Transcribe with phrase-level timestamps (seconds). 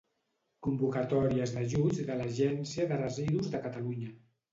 [0.67, 4.09] Convocatòries d'ajuts de l'Agència de Residus de Catalunya.